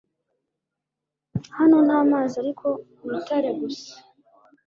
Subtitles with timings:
[1.57, 2.65] Hano nta mazi ariko
[3.03, 3.93] urutare gusa